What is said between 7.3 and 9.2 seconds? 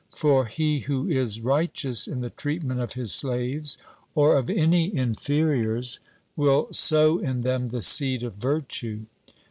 them the seed of virtue.